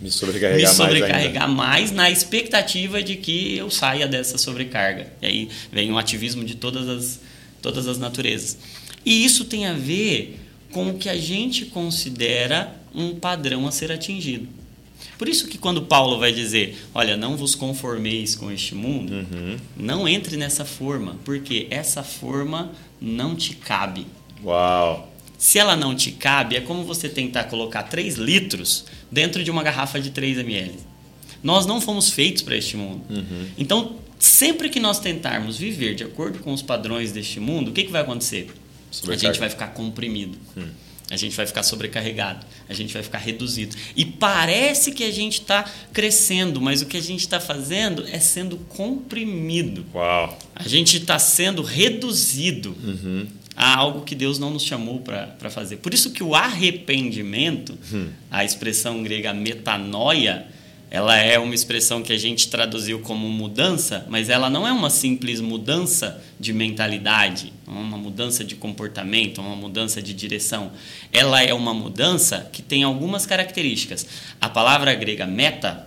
me 0.00 0.10
sobrecarregar, 0.10 0.70
me 0.70 0.76
sobrecarregar 0.76 1.48
mais, 1.48 1.56
mais, 1.56 1.92
na 1.92 2.10
expectativa 2.10 3.02
de 3.02 3.16
que 3.16 3.56
eu 3.56 3.70
saia 3.70 4.08
dessa 4.08 4.36
sobrecarga. 4.36 5.12
E 5.22 5.26
aí 5.26 5.48
vem 5.72 5.92
o 5.92 5.96
ativismo 5.96 6.44
de 6.44 6.56
todas 6.56 6.88
as, 6.88 7.20
todas 7.62 7.86
as 7.86 7.96
naturezas. 7.96 8.58
E 9.06 9.24
isso 9.24 9.44
tem 9.44 9.66
a 9.66 9.74
ver 9.74 10.40
com 10.72 10.90
o 10.90 10.94
que 10.94 11.08
a 11.08 11.16
gente 11.16 11.66
considera 11.66 12.74
um 12.92 13.14
padrão 13.14 13.66
a 13.68 13.70
ser 13.70 13.92
atingido. 13.92 14.48
Por 15.18 15.28
isso 15.28 15.46
que 15.48 15.58
quando 15.58 15.82
Paulo 15.82 16.18
vai 16.18 16.32
dizer, 16.32 16.76
olha, 16.94 17.16
não 17.16 17.36
vos 17.36 17.54
conformeis 17.54 18.34
com 18.34 18.50
este 18.50 18.74
mundo, 18.74 19.12
uhum. 19.12 19.56
não 19.76 20.08
entre 20.08 20.36
nessa 20.36 20.64
forma, 20.64 21.16
porque 21.24 21.66
essa 21.70 22.02
forma 22.02 22.72
não 23.00 23.36
te 23.36 23.54
cabe. 23.54 24.06
Uau! 24.42 25.12
Se 25.38 25.58
ela 25.58 25.76
não 25.76 25.94
te 25.94 26.10
cabe, 26.10 26.56
é 26.56 26.60
como 26.60 26.84
você 26.84 27.08
tentar 27.08 27.44
colocar 27.44 27.84
3 27.84 28.16
litros 28.16 28.86
dentro 29.10 29.44
de 29.44 29.50
uma 29.50 29.62
garrafa 29.62 30.00
de 30.00 30.10
3 30.10 30.38
ml. 30.38 30.74
Nós 31.42 31.66
não 31.66 31.80
fomos 31.80 32.10
feitos 32.10 32.42
para 32.42 32.56
este 32.56 32.76
mundo. 32.76 33.04
Uhum. 33.10 33.48
Então, 33.58 33.96
sempre 34.18 34.70
que 34.70 34.80
nós 34.80 34.98
tentarmos 34.98 35.58
viver 35.58 35.94
de 35.94 36.02
acordo 36.02 36.38
com 36.38 36.52
os 36.52 36.62
padrões 36.62 37.12
deste 37.12 37.38
mundo, 37.38 37.70
o 37.70 37.72
que, 37.72 37.84
que 37.84 37.92
vai 37.92 38.00
acontecer? 38.00 38.50
A 39.08 39.16
gente 39.16 39.38
vai 39.38 39.50
ficar 39.50 39.68
comprimido. 39.68 40.38
Hum. 40.56 40.68
A 41.14 41.16
gente 41.16 41.36
vai 41.36 41.46
ficar 41.46 41.62
sobrecarregado, 41.62 42.44
a 42.68 42.74
gente 42.74 42.92
vai 42.92 43.02
ficar 43.02 43.18
reduzido. 43.18 43.76
E 43.94 44.04
parece 44.04 44.90
que 44.90 45.04
a 45.04 45.12
gente 45.12 45.40
está 45.40 45.64
crescendo, 45.92 46.60
mas 46.60 46.82
o 46.82 46.86
que 46.86 46.96
a 46.96 47.02
gente 47.02 47.20
está 47.20 47.38
fazendo 47.38 48.04
é 48.08 48.18
sendo 48.18 48.56
comprimido. 48.56 49.86
Uau. 49.94 50.36
A 50.56 50.66
gente 50.66 50.96
está 50.96 51.18
sendo 51.18 51.62
reduzido 51.62 52.76
uhum. 52.82 53.26
a 53.56 53.76
algo 53.76 54.02
que 54.02 54.16
Deus 54.16 54.40
não 54.40 54.50
nos 54.50 54.64
chamou 54.64 55.00
para 55.00 55.50
fazer. 55.50 55.76
Por 55.76 55.94
isso 55.94 56.10
que 56.10 56.22
o 56.22 56.34
arrependimento, 56.34 57.78
uhum. 57.92 58.08
a 58.30 58.44
expressão 58.44 59.02
grega 59.02 59.32
metanoia, 59.32 60.48
ela 60.94 61.16
é 61.16 61.36
uma 61.40 61.56
expressão 61.56 62.04
que 62.04 62.12
a 62.12 62.16
gente 62.16 62.46
traduziu 62.46 63.00
como 63.00 63.28
mudança, 63.28 64.06
mas 64.08 64.28
ela 64.28 64.48
não 64.48 64.64
é 64.64 64.70
uma 64.70 64.88
simples 64.88 65.40
mudança 65.40 66.22
de 66.38 66.52
mentalidade, 66.52 67.52
uma 67.66 67.98
mudança 67.98 68.44
de 68.44 68.54
comportamento, 68.54 69.40
uma 69.40 69.56
mudança 69.56 70.00
de 70.00 70.14
direção. 70.14 70.70
Ela 71.12 71.42
é 71.42 71.52
uma 71.52 71.74
mudança 71.74 72.48
que 72.52 72.62
tem 72.62 72.84
algumas 72.84 73.26
características. 73.26 74.06
A 74.40 74.48
palavra 74.48 74.94
grega 74.94 75.26
meta, 75.26 75.84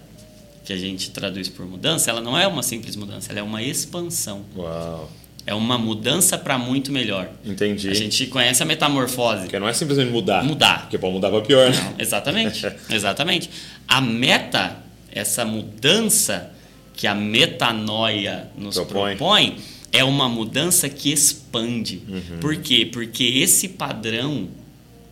que 0.66 0.74
a 0.74 0.78
gente 0.78 1.10
traduz 1.12 1.48
por 1.48 1.66
mudança, 1.66 2.10
ela 2.10 2.20
não 2.20 2.38
é 2.38 2.46
uma 2.46 2.62
simples 2.62 2.98
mudança, 2.98 3.32
ela 3.32 3.40
é 3.40 3.44
uma 3.44 3.64
expansão. 3.64 4.44
Uau. 4.58 5.10
É 5.46 5.54
uma 5.54 5.78
mudança 5.78 6.38
para 6.38 6.58
muito 6.58 6.92
melhor. 6.92 7.30
Entendi. 7.46 7.90
A 7.90 7.94
gente 7.94 8.28
conhece 8.28 8.62
a 8.62 8.66
metamorfose. 8.66 9.44
Porque 9.44 9.58
não 9.58 9.70
é 9.70 9.74
simplesmente 9.74 10.12
mudar. 10.12 10.44
Mudar. 10.44 10.82
Porque 10.82 10.98
pode 10.98 11.14
mudar 11.14 11.30
para 11.30 11.40
pior, 11.40 11.70
né? 11.70 11.78
Não, 11.78 11.96
exatamente. 11.98 12.68
exatamente. 12.90 13.50
A 13.88 14.02
meta, 14.02 14.86
essa 15.18 15.44
mudança 15.44 16.54
que 16.96 17.08
a 17.08 17.14
metanoia 17.14 18.50
nos 18.58 18.76
propõe, 18.76 19.16
propõe 19.16 19.58
é 19.92 20.04
uma 20.04 20.28
mudança 20.28 20.90
que 20.90 21.12
expande. 21.12 22.02
Uhum. 22.08 22.40
Por 22.40 22.58
quê? 22.58 22.86
Porque 22.92 23.24
esse 23.24 23.70
padrão 23.70 24.48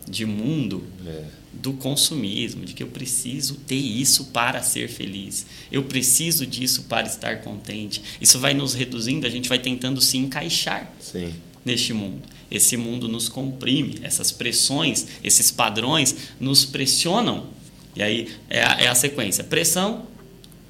de 0.08 0.24
mundo 0.24 0.84
é 1.06 1.36
do 1.66 1.72
consumismo, 1.72 2.64
de 2.64 2.74
que 2.74 2.82
eu 2.82 2.86
preciso 2.86 3.56
ter 3.66 3.76
isso 3.76 4.26
para 4.26 4.62
ser 4.62 4.88
feliz, 4.88 5.46
eu 5.72 5.82
preciso 5.82 6.46
disso 6.46 6.84
para 6.84 7.06
estar 7.06 7.40
contente. 7.40 8.02
Isso 8.20 8.38
vai 8.38 8.54
nos 8.54 8.74
reduzindo, 8.74 9.26
a 9.26 9.30
gente 9.30 9.48
vai 9.48 9.58
tentando 9.58 10.00
se 10.00 10.18
encaixar 10.18 10.92
Sim. 11.00 11.32
neste 11.64 11.92
mundo. 11.92 12.22
Esse 12.50 12.76
mundo 12.76 13.08
nos 13.08 13.28
comprime, 13.28 13.98
essas 14.02 14.30
pressões, 14.30 15.06
esses 15.24 15.50
padrões 15.50 16.14
nos 16.38 16.64
pressionam. 16.64 17.48
E 17.96 18.02
aí 18.02 18.28
é 18.50 18.62
a, 18.62 18.80
é 18.82 18.88
a 18.88 18.94
sequência: 18.94 19.42
pressão, 19.44 20.06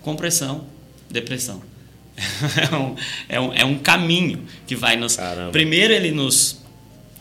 compressão, 0.02 0.66
depressão. 1.10 1.62
é, 2.70 2.74
um, 2.74 2.96
é, 3.28 3.40
um, 3.40 3.54
é 3.54 3.64
um 3.64 3.78
caminho 3.78 4.44
que 4.66 4.74
vai 4.74 4.96
nos. 4.96 5.16
Caramba. 5.16 5.52
Primeiro 5.52 5.92
ele 5.92 6.12
nos, 6.12 6.62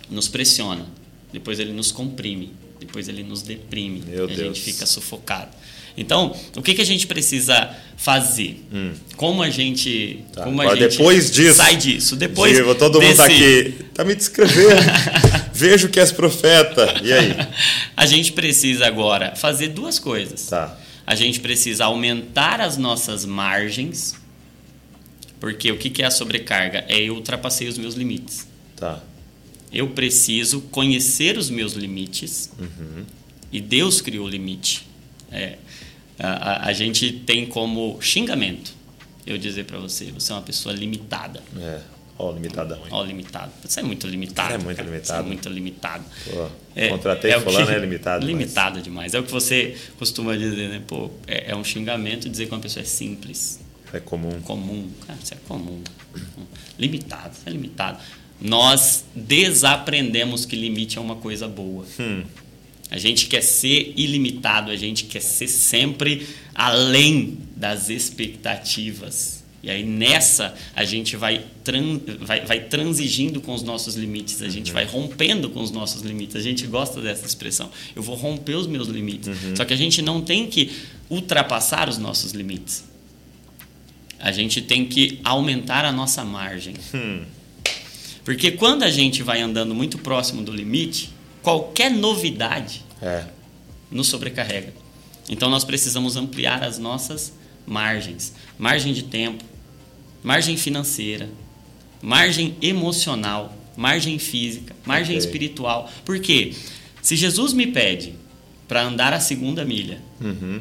nos 0.09 0.27
pressiona, 0.27 0.85
depois 1.33 1.59
ele 1.59 1.74
nos 1.74 1.91
comprime 1.91 2.53
depois 2.85 3.07
ele 3.07 3.24
nos 3.24 3.41
deprime. 3.41 4.03
Meu 4.07 4.24
a 4.24 4.27
Deus. 4.27 4.39
gente 4.39 4.62
fica 4.62 4.85
sufocado. 4.85 5.51
Então, 5.97 6.35
o 6.55 6.62
que, 6.62 6.74
que 6.74 6.81
a 6.81 6.85
gente 6.85 7.07
precisa 7.07 7.74
fazer? 7.97 8.63
Hum. 8.74 8.91
Como 9.15 9.41
a 9.41 9.50
gente, 9.50 10.24
tá. 10.33 10.43
como 10.43 10.62
a 10.62 10.65
Agora, 10.65 10.79
gente 10.79 10.97
depois 10.97 11.31
disso, 11.31 11.55
sai 11.55 11.77
disso? 11.77 12.15
Depois 12.15 12.55
Diva, 12.55 12.75
todo 12.75 13.00
desse... 13.00 13.12
mundo 13.12 13.17
tá 13.17 13.25
aqui, 13.25 13.75
tá 13.93 14.03
me 14.03 14.15
descrevendo. 14.15 14.75
Vejo 15.55 15.89
que 15.89 16.00
és 16.00 16.12
profeta. 16.12 17.01
E 17.03 17.13
aí? 17.13 17.33
a 17.95 18.05
gente 18.05 18.33
precisa 18.33 18.85
agora 18.85 19.35
fazer 19.35 19.69
duas 19.69 19.97
coisas. 19.97 20.47
Tá. 20.47 20.77
A 21.07 21.15
gente 21.15 21.39
precisa 21.39 21.85
aumentar 21.85 22.59
as 22.59 22.77
nossas 22.77 23.25
margens, 23.25 24.15
porque 25.39 25.71
o 25.71 25.77
que, 25.77 26.01
é 26.01 26.05
a 26.05 26.12
sobrecarga? 26.12 26.83
É 26.88 27.00
eu 27.00 27.15
ultrapassei 27.15 27.67
os 27.67 27.77
meus 27.77 27.95
limites. 27.95 28.47
Tá 28.75 29.01
eu 29.75 29.89
preciso 29.89 30.62
conhecer 30.62 31.38
os 31.38 31.50
meus 31.50 31.74
limites 31.74 32.50
uhum. 32.57 33.03
e 33.51 33.59
Deus 33.59 34.00
criou 34.00 34.25
o 34.25 34.29
limite. 34.29 34.88
É, 35.29 35.57
a, 36.17 36.67
a, 36.69 36.74
gente 36.74 37.12
tem 37.12 37.45
como 37.45 38.01
xingamento 38.01 38.74
eu 39.27 39.38
dizer 39.38 39.65
para 39.65 39.77
você, 39.77 40.05
você 40.12 40.31
é 40.31 40.35
uma 40.35 40.41
pessoa 40.41 40.74
limitada. 40.74 41.43
É. 41.57 41.81
Ó, 42.17 42.31
limitadão. 42.31 42.79
Ó, 42.91 43.03
limitado. 43.03 43.51
Você 43.63 43.81
é 43.81 43.84
muito 43.84 44.07
limitado. 44.07 44.53
É 44.53 44.57
muito 44.57 44.77
cara. 44.77 44.89
limitado. 44.89 45.17
Você 45.17 45.25
é 45.25 45.27
muito 45.27 45.50
limitado. 45.50 46.05
Pô, 46.31 46.48
é, 46.75 46.88
contratei 46.89 47.31
é 47.31 47.39
fulano, 47.39 47.72
é 47.72 47.79
limitado. 47.79 48.25
Limitado 48.25 48.81
demais. 48.81 49.13
É 49.13 49.19
o 49.19 49.24
que 49.24 49.31
você 49.31 49.75
costuma 50.00 50.36
dizer, 50.36 50.69
né? 50.69 50.81
Pô, 50.88 51.12
é, 51.27 51.51
é 51.51 51.55
um 51.55 51.63
xingamento 51.63 52.29
dizer 52.29 52.48
que 52.48 52.53
uma 52.53 52.62
pessoa 52.62 52.84
é 52.84 52.86
simples. 52.86 53.60
É 53.91 54.00
comum. 54.00 54.41
Comum. 54.41 54.89
Cara, 55.05 55.19
você 55.22 55.34
é 55.34 55.38
comum. 55.48 55.81
Limitado. 56.77 57.36
Você 57.36 57.50
é 57.50 57.51
limitado 57.51 58.00
nós 58.39 59.05
desaprendemos 59.15 60.45
que 60.45 60.55
limite 60.55 60.98
é 60.98 61.01
uma 61.01 61.15
coisa 61.15 61.48
boa. 61.48 61.86
Hum. 62.00 62.24
A 62.91 62.98
gente 62.98 63.27
quer 63.27 63.41
ser 63.41 63.93
ilimitado, 63.98 64.72
a 64.72 64.75
gente 64.75 65.05
quer 65.05 65.22
ser 65.22 65.48
sempre 65.48 66.27
além 66.53 67.39
das 67.55 67.89
expectativas. 67.89 69.35
E 69.65 69.72
aí 69.72 69.84
nessa 69.84 70.53
a 70.75 70.86
gente 70.86 71.17
vai, 71.17 71.43
tran 71.63 72.00
vai, 72.19 72.45
vai 72.45 72.60
transigindo 72.60 73.41
com 73.41 73.51
os 73.51 73.63
nossos 73.63 73.95
limites, 73.95 74.43
a 74.43 74.48
gente 74.48 74.67
uhum. 74.67 74.75
vai 74.75 74.86
rompendo 74.86 75.50
com 75.50 75.60
os 75.60 75.72
nossos 75.72 76.03
limites. 76.03 76.36
A 76.36 76.39
gente 76.39 76.67
gosta 76.67 77.01
dessa 77.01 77.25
expressão. 77.25 77.72
Eu 77.95 78.03
vou 78.03 78.15
romper 78.15 78.53
os 78.53 78.67
meus 78.67 78.88
limites. 78.88 79.27
Uhum. 79.27 79.55
Só 79.55 79.65
que 79.65 79.74
a 79.74 79.75
gente 79.75 80.03
não 80.03 80.22
tem 80.22 80.45
que 80.45 80.72
ultrapassar 81.10 81.89
os 81.89 81.98
nossos 81.98 82.31
limites. 82.31 82.84
A 84.19 84.31
gente 84.31 84.62
tem 84.62 84.86
que 84.86 85.19
aumentar 85.24 85.84
a 85.84 85.91
nossa 85.91 86.24
margem. 86.24 86.75
Hum. 86.93 87.24
Porque 88.24 88.51
quando 88.51 88.84
a 88.84 88.91
gente 88.91 89.24
vai 89.24 89.41
andando 89.41 89.74
muito 89.74 89.98
próximo 89.98 90.43
do 90.43 90.51
limite, 90.51 91.10
qualquer 91.41 91.89
novidade 91.89 92.84
é. 93.01 93.25
nos 93.89 94.07
sobrecarrega. 94.07 94.74
Então 95.27 95.50
nós 95.50 95.63
precisamos 95.63 96.15
ampliar 96.15 96.63
as 96.63 96.77
nossas 96.77 97.34
margens, 97.65 98.34
margem 98.60 98.93
de 98.93 99.03
tempo, 99.03 99.43
margem 100.25 100.58
financeira, 100.58 101.29
margem 102.01 102.58
emocional, 102.60 103.55
margem 103.77 104.17
física, 104.17 104.75
margem 104.84 105.15
okay. 105.15 105.27
espiritual. 105.27 105.89
Por 106.03 106.20
quê? 106.20 106.51
Se 107.00 107.15
Jesus 107.15 107.53
me 107.53 107.67
pede 107.67 108.15
para 108.67 108.82
andar 108.82 109.13
a 109.13 109.20
segunda 109.20 109.63
milha 109.63 110.00
uhum. 110.20 110.60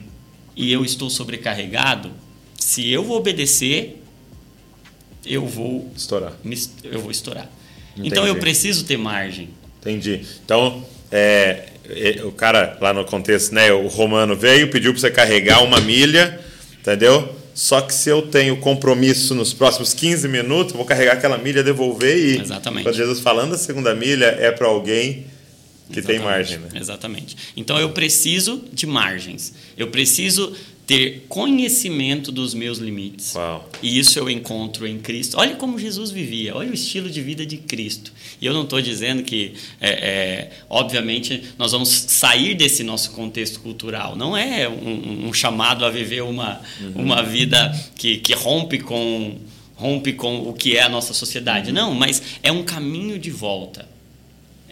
e 0.54 0.70
eu 0.70 0.84
estou 0.84 1.08
sobrecarregado, 1.08 2.12
se 2.58 2.90
eu 2.90 3.02
vou 3.02 3.16
obedecer, 3.16 4.02
eu 5.24 5.46
vou 5.46 5.90
estourar. 5.96 6.34
Me, 6.44 6.56
eu 6.82 7.00
vou 7.00 7.10
estourar. 7.10 7.50
Entendi. 7.92 8.08
Então 8.08 8.26
eu 8.26 8.36
preciso 8.36 8.84
ter 8.84 8.98
margem. 8.98 9.48
Entendi. 9.80 10.26
Então, 10.44 10.84
é, 11.10 11.70
é, 11.88 12.22
o 12.22 12.32
cara 12.32 12.76
lá 12.82 12.92
no 12.92 13.06
contexto, 13.06 13.54
né, 13.54 13.72
o 13.72 13.86
romano 13.86 14.36
veio, 14.36 14.70
pediu 14.70 14.92
para 14.92 15.00
você 15.00 15.10
carregar 15.10 15.62
uma 15.62 15.80
milha, 15.80 16.38
entendeu? 16.78 17.33
Só 17.54 17.80
que 17.80 17.94
se 17.94 18.10
eu 18.10 18.22
tenho 18.22 18.56
compromisso 18.56 19.34
nos 19.34 19.54
próximos 19.54 19.94
15 19.94 20.26
minutos, 20.26 20.72
eu 20.72 20.78
vou 20.78 20.84
carregar 20.84 21.12
aquela 21.14 21.38
milha, 21.38 21.62
devolver 21.62 22.18
e. 22.18 22.40
Exatamente. 22.40 22.84
Quando 22.84 22.96
Jesus 22.96 23.20
falando 23.20 23.54
a 23.54 23.58
segunda 23.58 23.94
milha 23.94 24.26
é 24.26 24.50
para 24.50 24.66
alguém 24.66 25.26
que 25.90 25.98
Exatamente. 25.98 26.06
tem 26.06 26.18
margem. 26.18 26.58
Né? 26.58 26.68
Exatamente. 26.74 27.36
Então 27.56 27.78
eu 27.78 27.90
preciso 27.90 28.64
de 28.72 28.86
margens. 28.86 29.54
Eu 29.76 29.88
preciso 29.88 30.54
ter 30.86 31.24
conhecimento 31.28 32.30
dos 32.30 32.52
meus 32.52 32.78
limites. 32.78 33.34
Uau. 33.34 33.68
E 33.82 33.98
isso 33.98 34.18
eu 34.18 34.28
encontro 34.28 34.86
em 34.86 34.98
Cristo. 34.98 35.38
Olha 35.38 35.56
como 35.56 35.78
Jesus 35.78 36.10
vivia, 36.10 36.54
olha 36.54 36.70
o 36.70 36.74
estilo 36.74 37.08
de 37.08 37.22
vida 37.22 37.46
de 37.46 37.56
Cristo. 37.56 38.12
E 38.40 38.44
eu 38.44 38.52
não 38.52 38.64
estou 38.64 38.80
dizendo 38.80 39.22
que, 39.22 39.54
é, 39.80 39.90
é, 39.90 40.50
obviamente, 40.68 41.42
nós 41.58 41.72
vamos 41.72 41.88
sair 41.88 42.54
desse 42.54 42.82
nosso 42.82 43.12
contexto 43.12 43.60
cultural. 43.60 44.14
Não 44.14 44.36
é 44.36 44.68
um, 44.68 45.28
um 45.28 45.32
chamado 45.32 45.86
a 45.86 45.90
viver 45.90 46.22
uma, 46.22 46.60
uhum. 46.80 47.02
uma 47.02 47.22
vida 47.22 47.72
que, 47.96 48.18
que 48.18 48.34
rompe 48.34 48.78
com 48.78 49.38
rompe 49.76 50.12
com 50.12 50.48
o 50.48 50.52
que 50.52 50.76
é 50.76 50.82
a 50.82 50.88
nossa 50.88 51.12
sociedade. 51.12 51.72
Não, 51.72 51.94
mas 51.94 52.22
é 52.42 52.52
um 52.52 52.62
caminho 52.62 53.18
de 53.18 53.30
volta. 53.30 53.93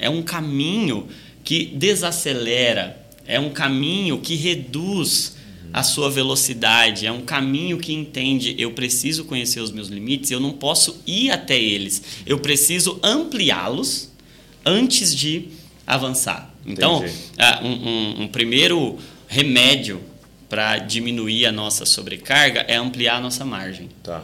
É 0.03 0.11
um 0.11 0.23
caminho 0.23 1.09
que 1.43 1.67
desacelera, 1.67 3.01
é 3.27 3.41
um 3.41 3.51
caminho 3.51 4.19
que 4.19 4.35
reduz 4.35 5.37
a 5.73 5.83
sua 5.83 6.11
velocidade, 6.11 7.07
é 7.07 7.13
um 7.13 7.23
caminho 7.23 7.79
que 7.79 7.93
entende 7.93 8.55
eu 8.59 8.73
preciso 8.73 9.25
conhecer 9.25 9.61
os 9.61 9.71
meus 9.71 9.89
limites, 9.89 10.31
eu 10.31 10.39
não 10.39 10.53
posso 10.53 11.01
ir 11.07 11.31
até 11.31 11.59
eles, 11.59 12.03
eu 12.27 12.39
preciso 12.39 13.01
ampliá-los 13.03 14.11
antes 14.65 15.15
de 15.15 15.49
avançar. 15.87 16.55
Então, 16.67 17.03
um, 17.63 17.69
um, 17.69 18.23
um 18.23 18.29
primeiro 18.29 18.99
remédio 19.27 20.01
para 20.49 20.79
diminuir 20.79 21.47
a 21.47 21.53
nossa 21.53 21.87
sobrecarga 21.87 22.61
é 22.69 22.77
ampliar 22.77 23.17
a 23.17 23.21
nossa 23.21 23.45
margem. 23.45 23.89
Tá. 24.03 24.23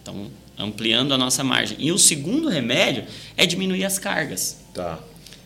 Então, 0.00 0.30
ampliando 0.60 1.12
a 1.12 1.18
nossa 1.18 1.42
margem. 1.42 1.76
E 1.80 1.90
o 1.90 1.98
segundo 1.98 2.48
remédio 2.48 3.04
é 3.36 3.46
diminuir 3.46 3.84
as 3.84 3.98
cargas. 3.98 4.58
Tá. 4.74 4.98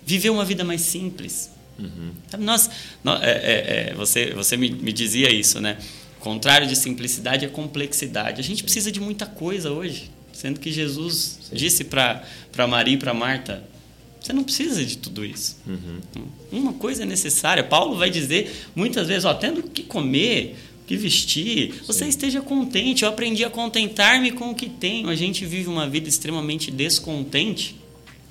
Viver 0.05 0.31
uma 0.31 0.45
vida 0.45 0.65
mais 0.65 0.83
simples. 0.83 1.51
Uhum. 1.79 2.13
Nós, 2.39 2.71
nós 3.03 3.23
é, 3.23 3.31
é, 3.31 3.91
é, 3.91 3.95
você 3.95 4.33
você 4.33 4.57
me, 4.57 4.71
me, 4.71 4.93
dizia 4.93 5.33
isso, 5.33 5.61
né? 5.61 5.79
O 6.19 6.21
contrário 6.21 6.67
de 6.67 6.77
simplicidade 6.77 7.45
é 7.45 7.49
complexidade. 7.49 8.41
A 8.41 8.45
gente 8.45 8.59
Sim. 8.59 8.65
precisa 8.65 8.93
de 8.93 9.01
muita 9.01 9.27
coisa 9.27 9.73
hoje, 9.73 10.11
sendo 10.33 10.61
que 10.61 10.71
Jesus 10.71 11.39
Sim. 11.43 11.57
disse 11.57 11.85
para 11.85 12.23
Maria 12.69 12.95
e 12.95 12.97
para 12.97 13.13
Marta: 13.13 13.65
você 14.25 14.33
não 14.33 14.43
precisa 14.43 14.83
de 14.83 14.97
tudo 14.97 15.23
isso. 15.23 15.59
Uhum. 15.67 16.01
Uma 16.51 16.73
coisa 16.73 17.03
é 17.03 17.07
necessária. 17.07 17.63
Paulo 17.63 17.99
vai 17.99 18.09
dizer 18.09 18.69
muitas 18.75 19.09
vezes: 19.09 19.27
ó, 19.27 19.35
tendo 19.35 19.61
o 19.61 19.63
que 19.65 19.83
comer, 19.83 20.57
que 20.87 20.97
vestir, 20.97 21.83
você 21.87 22.07
esteja 22.07 22.41
contente. 22.43 23.05
Eu 23.05 23.09
aprendi 23.09 23.45
a 23.45 23.51
contentar-me 23.51 24.33
com 24.33 24.51
o 24.51 24.55
que 24.55 24.69
tenho. 24.69 25.09
A 25.09 25.15
gente 25.15 25.47
vive 25.47 25.69
uma 25.69 25.89
vida 25.89 26.09
extremamente 26.09 26.71
descontente 26.71 27.77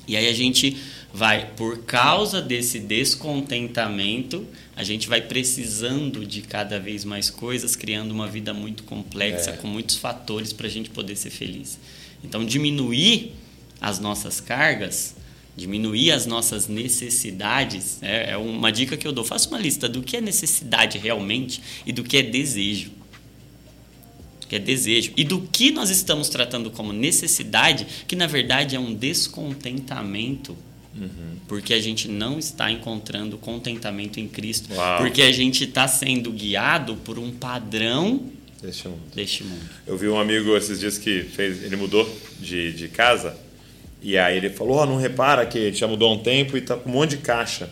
e 0.07 0.17
aí 0.17 0.27
a 0.27 0.33
gente 0.33 0.77
vai, 1.13 1.51
por 1.55 1.79
causa 1.83 2.41
desse 2.41 2.79
descontentamento, 2.79 4.45
a 4.75 4.83
gente 4.83 5.07
vai 5.07 5.21
precisando 5.21 6.25
de 6.25 6.41
cada 6.41 6.79
vez 6.79 7.05
mais 7.05 7.29
coisas, 7.29 7.75
criando 7.75 8.11
uma 8.11 8.27
vida 8.27 8.53
muito 8.53 8.83
complexa, 8.83 9.51
é. 9.51 9.57
com 9.57 9.67
muitos 9.67 9.97
fatores 9.97 10.51
para 10.51 10.67
a 10.67 10.69
gente 10.69 10.89
poder 10.89 11.15
ser 11.15 11.29
feliz. 11.29 11.79
Então, 12.23 12.43
diminuir 12.43 13.33
as 13.79 13.99
nossas 13.99 14.39
cargas, 14.39 15.15
diminuir 15.55 16.11
as 16.11 16.25
nossas 16.25 16.67
necessidades, 16.67 17.99
é, 18.01 18.31
é 18.31 18.37
uma 18.37 18.71
dica 18.71 18.97
que 18.97 19.07
eu 19.07 19.11
dou. 19.11 19.23
Faça 19.23 19.47
uma 19.49 19.59
lista 19.59 19.87
do 19.87 20.01
que 20.01 20.17
é 20.17 20.21
necessidade 20.21 20.97
realmente 20.97 21.61
e 21.85 21.91
do 21.91 22.03
que 22.03 22.17
é 22.17 22.23
desejo 22.23 22.91
que 24.53 24.57
é 24.57 24.59
desejo, 24.59 25.13
e 25.17 25.23
do 25.23 25.41
que 25.41 25.71
nós 25.71 25.89
estamos 25.89 26.29
tratando 26.29 26.69
como 26.69 26.93
necessidade, 26.93 27.87
que 28.07 28.15
na 28.15 28.27
verdade 28.27 28.75
é 28.75 28.79
um 28.79 28.93
descontentamento. 28.93 30.55
Uhum. 30.95 31.37
Porque 31.47 31.73
a 31.73 31.81
gente 31.81 32.07
não 32.07 32.37
está 32.37 32.69
encontrando 32.69 33.35
contentamento 33.39 34.19
em 34.19 34.27
Cristo. 34.27 34.71
Uau. 34.71 34.99
Porque 34.99 35.23
a 35.23 35.31
gente 35.31 35.63
está 35.63 35.87
sendo 35.87 36.31
guiado 36.31 36.95
por 36.97 37.17
um 37.17 37.31
padrão 37.31 38.29
deste 38.61 38.87
mundo. 38.87 39.01
deste 39.15 39.43
mundo. 39.43 39.69
Eu 39.87 39.97
vi 39.97 40.07
um 40.07 40.19
amigo 40.19 40.55
esses 40.55 40.79
dias 40.79 40.99
que 40.99 41.23
fez, 41.23 41.63
ele 41.63 41.75
mudou 41.75 42.07
de, 42.39 42.73
de 42.73 42.87
casa 42.89 43.35
e 44.03 44.17
aí 44.17 44.37
ele 44.37 44.49
falou: 44.49 44.77
oh, 44.77 44.85
não 44.85 44.97
repara 44.97 45.45
que 45.45 45.57
a 45.57 45.61
gente 45.61 45.79
já 45.79 45.87
mudou 45.87 46.13
um 46.13 46.19
tempo 46.21 46.57
e 46.57 46.61
tá 46.61 46.75
com 46.75 46.89
um 46.89 46.93
monte 46.93 47.11
de 47.11 47.17
caixa. 47.17 47.69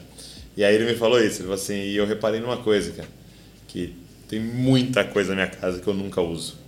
E 0.55 0.63
aí 0.63 0.73
ele 0.73 0.85
me 0.85 0.95
falou 0.95 1.19
isso. 1.19 1.37
Ele 1.37 1.43
falou 1.43 1.55
assim: 1.55 1.75
e 1.75 1.95
eu 1.95 2.05
reparei 2.05 2.39
numa 2.39 2.57
coisa, 2.57 2.91
cara, 2.91 3.09
que 3.67 3.93
tem 4.27 4.39
muita 4.39 5.03
coisa 5.03 5.29
na 5.29 5.35
minha 5.35 5.47
casa 5.47 5.79
que 5.79 5.87
eu 5.87 5.93
nunca 5.93 6.21
uso 6.21 6.61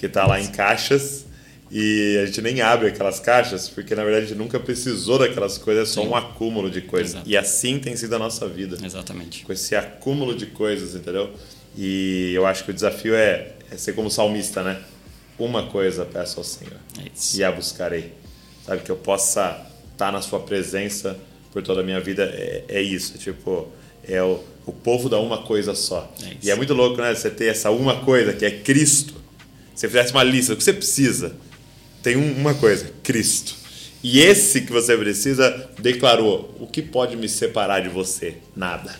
que 0.00 0.06
está 0.06 0.26
lá 0.26 0.40
em 0.40 0.46
caixas 0.46 1.26
e 1.70 2.18
a 2.22 2.24
gente 2.24 2.40
nem 2.40 2.62
abre 2.62 2.88
aquelas 2.88 3.20
caixas 3.20 3.68
porque 3.68 3.94
na 3.94 4.02
verdade 4.02 4.24
a 4.24 4.28
gente 4.28 4.38
nunca 4.38 4.58
precisou 4.58 5.18
daquelas 5.18 5.58
coisas, 5.58 5.90
é 5.90 5.92
só 5.92 6.02
Sim. 6.02 6.08
um 6.08 6.16
acúmulo 6.16 6.70
de 6.70 6.80
coisas. 6.80 7.12
Exato. 7.12 7.28
E 7.28 7.36
assim 7.36 7.78
tem 7.78 7.94
sido 7.94 8.16
a 8.16 8.18
nossa 8.18 8.48
vida. 8.48 8.78
Exatamente. 8.82 9.44
Com 9.44 9.52
esse 9.52 9.76
acúmulo 9.76 10.34
de 10.34 10.46
coisas, 10.46 10.94
entendeu? 10.94 11.30
E 11.76 12.32
eu 12.34 12.46
acho 12.46 12.64
que 12.64 12.70
o 12.70 12.74
desafio 12.74 13.14
é, 13.14 13.52
é 13.70 13.76
ser 13.76 13.92
como 13.92 14.10
salmista, 14.10 14.62
né? 14.62 14.80
Uma 15.38 15.66
coisa 15.66 16.06
peço 16.06 16.40
ao 16.40 16.44
Senhor 16.44 16.76
é 16.98 17.10
e 17.34 17.44
a 17.44 17.52
buscarei. 17.52 18.14
Sabe, 18.70 18.82
que 18.82 18.90
eu 18.90 18.96
possa 18.96 19.66
estar 19.92 20.12
na 20.12 20.22
Sua 20.22 20.38
presença 20.38 21.18
por 21.52 21.60
toda 21.60 21.80
a 21.80 21.82
minha 21.82 22.00
vida. 22.00 22.22
É, 22.22 22.64
é 22.68 22.80
isso, 22.80 23.18
tipo, 23.18 23.68
é 24.04 24.22
o, 24.22 24.38
o 24.64 24.72
povo 24.72 25.08
da 25.08 25.18
uma 25.18 25.42
coisa 25.42 25.74
só. 25.74 26.08
É 26.22 26.36
e 26.40 26.50
é 26.52 26.54
muito 26.54 26.72
louco, 26.72 27.00
né? 27.00 27.12
Você 27.12 27.30
ter 27.30 27.46
essa 27.46 27.72
uma 27.72 28.04
coisa 28.04 28.32
que 28.32 28.44
é 28.44 28.50
Cristo 28.50 29.20
você 29.80 29.88
fizesse 29.88 30.12
uma 30.12 30.22
lista 30.22 30.54
do 30.54 30.58
que 30.58 30.64
você 30.64 30.74
precisa, 30.74 31.34
tem 32.02 32.14
uma 32.14 32.54
coisa: 32.54 32.92
Cristo. 33.02 33.54
E 34.02 34.20
esse 34.20 34.60
que 34.60 34.72
você 34.72 34.94
precisa 34.94 35.70
declarou: 35.78 36.54
o 36.60 36.66
que 36.66 36.82
pode 36.82 37.16
me 37.16 37.26
separar 37.26 37.80
de 37.80 37.88
você? 37.88 38.36
Nada. 38.54 38.94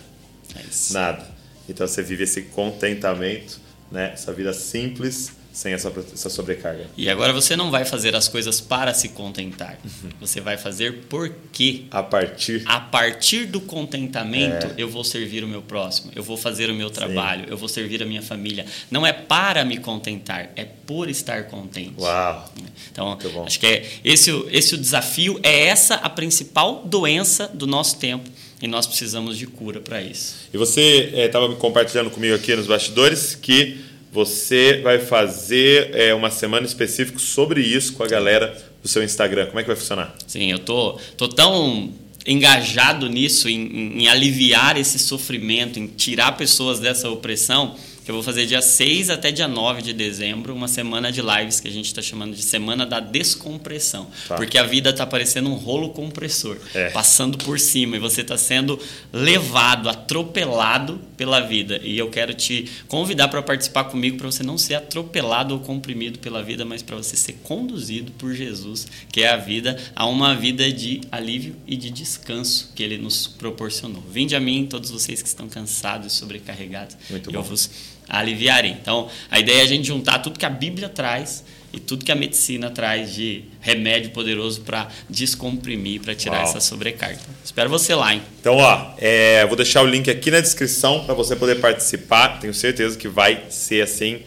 É 0.55 0.63
Nada. 0.91 1.29
Então 1.69 1.87
você 1.87 2.01
vive 2.01 2.23
esse 2.23 2.41
contentamento, 2.41 3.59
né? 3.91 4.11
essa 4.13 4.33
vida 4.33 4.51
simples 4.53 5.31
sem 5.51 5.73
essa, 5.73 5.91
essa 6.13 6.29
sobrecarga. 6.29 6.87
E 6.95 7.09
agora 7.09 7.33
você 7.33 7.55
não 7.55 7.69
vai 7.69 7.83
fazer 7.83 8.15
as 8.15 8.27
coisas 8.27 8.61
para 8.61 8.93
se 8.93 9.09
contentar. 9.09 9.77
Uhum. 9.83 10.09
Você 10.21 10.39
vai 10.39 10.57
fazer 10.57 11.03
porque. 11.09 11.85
A 11.91 12.01
partir. 12.01 12.63
A 12.65 12.79
partir 12.79 13.45
do 13.45 13.59
contentamento, 13.59 14.67
é. 14.67 14.73
eu 14.77 14.89
vou 14.89 15.03
servir 15.03 15.43
o 15.43 15.47
meu 15.47 15.61
próximo, 15.61 16.11
eu 16.15 16.23
vou 16.23 16.37
fazer 16.37 16.69
o 16.69 16.73
meu 16.73 16.89
trabalho, 16.89 17.45
Sim. 17.45 17.51
eu 17.51 17.57
vou 17.57 17.67
servir 17.67 18.01
a 18.01 18.05
minha 18.05 18.21
família. 18.21 18.65
Não 18.89 19.05
é 19.05 19.11
para 19.11 19.65
me 19.65 19.77
contentar, 19.77 20.51
é 20.55 20.63
por 20.63 21.09
estar 21.09 21.43
contente. 21.43 21.95
Uau! 21.99 22.51
Então, 22.91 23.17
acho 23.45 23.59
que 23.59 23.65
é 23.65 23.89
esse, 24.03 24.31
esse 24.51 24.75
o 24.75 24.77
desafio, 24.77 25.39
é 25.43 25.65
essa 25.65 25.95
a 25.95 26.09
principal 26.09 26.83
doença 26.85 27.47
do 27.47 27.67
nosso 27.67 27.97
tempo. 27.97 28.29
E 28.61 28.67
nós 28.67 28.85
precisamos 28.85 29.39
de 29.39 29.47
cura 29.47 29.79
para 29.79 30.03
isso. 30.03 30.35
E 30.53 30.57
você 30.57 31.11
estava 31.15 31.47
eh, 31.47 31.53
é, 31.53 31.55
compartilhando 31.55 32.11
comigo 32.11 32.35
aqui 32.35 32.55
nos 32.55 32.67
bastidores 32.67 33.33
que 33.33 33.90
você 34.11 34.81
vai 34.83 34.99
fazer 34.99 35.91
é, 35.93 36.13
uma 36.13 36.29
semana 36.29 36.65
específica 36.65 37.17
sobre 37.17 37.61
isso 37.61 37.93
com 37.93 38.03
a 38.03 38.07
galera 38.07 38.55
do 38.81 38.87
seu 38.87 39.03
Instagram. 39.03 39.47
Como 39.47 39.59
é 39.59 39.63
que 39.63 39.67
vai 39.67 39.75
funcionar? 39.75 40.13
Sim, 40.27 40.51
eu 40.51 40.59
tô, 40.59 40.99
tô 41.15 41.27
tão 41.29 41.91
engajado 42.25 43.07
nisso, 43.07 43.49
em, 43.49 43.61
em, 43.61 44.03
em 44.03 44.07
aliviar 44.07 44.77
esse 44.77 44.99
sofrimento, 44.99 45.79
em 45.79 45.87
tirar 45.87 46.33
pessoas 46.33 46.79
dessa 46.79 47.09
opressão 47.09 47.75
que 48.03 48.09
eu 48.09 48.15
vou 48.15 48.23
fazer 48.23 48.45
dia 48.45 48.61
6 48.61 49.09
até 49.09 49.31
dia 49.31 49.47
9 49.47 49.81
de 49.81 49.93
dezembro, 49.93 50.55
uma 50.55 50.67
semana 50.67 51.11
de 51.11 51.21
lives 51.21 51.59
que 51.59 51.67
a 51.67 51.71
gente 51.71 51.85
está 51.85 52.01
chamando 52.01 52.35
de 52.35 52.41
Semana 52.41 52.85
da 52.85 52.99
Descompressão. 52.99 54.07
Tá. 54.27 54.35
Porque 54.35 54.57
a 54.57 54.63
vida 54.63 54.89
está 54.89 55.05
parecendo 55.05 55.49
um 55.49 55.55
rolo 55.55 55.89
compressor, 55.89 56.57
é. 56.73 56.89
passando 56.89 57.37
por 57.37 57.59
cima, 57.59 57.95
e 57.95 57.99
você 57.99 58.21
está 58.21 58.37
sendo 58.37 58.79
levado, 59.13 59.87
atropelado 59.87 60.99
pela 61.15 61.39
vida. 61.39 61.79
E 61.83 61.97
eu 61.97 62.09
quero 62.09 62.33
te 62.33 62.69
convidar 62.87 63.27
para 63.27 63.41
participar 63.41 63.83
comigo, 63.85 64.17
para 64.17 64.31
você 64.31 64.41
não 64.41 64.57
ser 64.57 64.75
atropelado 64.75 65.53
ou 65.53 65.59
comprimido 65.59 66.17
pela 66.19 66.41
vida, 66.41 66.65
mas 66.65 66.81
para 66.81 66.95
você 66.95 67.15
ser 67.15 67.33
conduzido 67.43 68.11
por 68.13 68.33
Jesus, 68.33 68.87
que 69.11 69.21
é 69.21 69.29
a 69.29 69.37
vida, 69.37 69.77
a 69.95 70.07
uma 70.07 70.35
vida 70.35 70.71
de 70.71 71.01
alívio 71.11 71.55
e 71.67 71.75
de 71.75 71.91
descanso 71.91 72.71
que 72.75 72.81
ele 72.81 72.97
nos 72.97 73.27
proporcionou. 73.27 74.01
Vinde 74.11 74.35
a 74.35 74.39
mim, 74.39 74.65
todos 74.67 74.89
vocês 74.89 75.21
que 75.21 75.27
estão 75.27 75.47
cansados 75.47 76.13
e 76.13 76.15
sobrecarregados. 76.15 76.97
Muito 77.09 77.31
bom. 77.31 77.37
Eu 77.37 77.43
vos 77.43 77.69
aliviarem. 78.19 78.77
Então, 78.81 79.09
a 79.29 79.39
ideia 79.39 79.61
é 79.61 79.63
a 79.63 79.67
gente 79.67 79.87
juntar 79.87 80.19
tudo 80.19 80.37
que 80.37 80.45
a 80.45 80.49
Bíblia 80.49 80.89
traz 80.89 81.43
e 81.73 81.79
tudo 81.79 82.03
que 82.03 82.11
a 82.11 82.15
medicina 82.15 82.69
traz 82.69 83.13
de 83.13 83.45
remédio 83.61 84.11
poderoso 84.11 84.61
para 84.61 84.89
descomprimir, 85.09 86.01
para 86.01 86.13
tirar 86.13 86.39
Uau. 86.39 86.43
essa 86.43 86.59
sobrecarga. 86.59 87.19
Espero 87.43 87.69
você 87.69 87.95
lá, 87.95 88.13
hein? 88.13 88.21
Então, 88.39 88.57
ó, 88.57 88.93
é, 88.97 89.45
vou 89.45 89.55
deixar 89.55 89.81
o 89.81 89.87
link 89.87 90.09
aqui 90.09 90.29
na 90.29 90.41
descrição 90.41 91.05
para 91.05 91.13
você 91.13 91.35
poder 91.35 91.61
participar. 91.61 92.39
Tenho 92.39 92.53
certeza 92.53 92.97
que 92.97 93.07
vai 93.07 93.45
ser 93.49 93.81
assim 93.81 94.19